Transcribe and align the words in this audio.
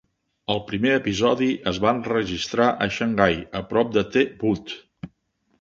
El 0.53 0.61
primer 0.69 0.93
episodi 0.99 1.49
es 1.73 1.79
va 1.83 1.93
enregistrar 1.97 2.71
a 2.87 2.87
Xangai, 2.97 3.39
a 3.61 3.63
prop 3.75 3.93
de 3.99 4.07
The 4.17 4.25
Bund. 4.43 4.75